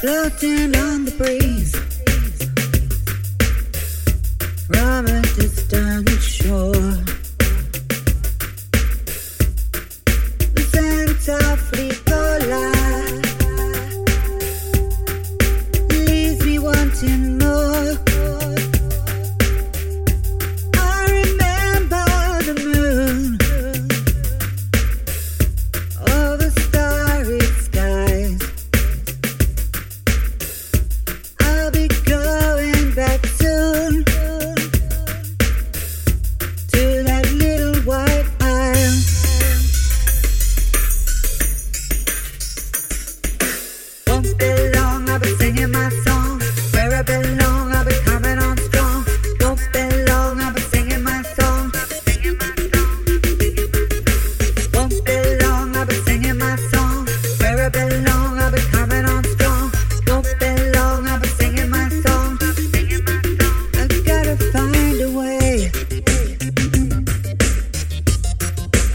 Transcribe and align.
Floating 0.00 0.76
on 0.76 1.04
the 1.04 1.10
breeze, 1.18 1.74
Robert 4.68 5.38
is 5.38 5.67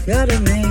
gotta 0.06 0.38
make 0.40 0.63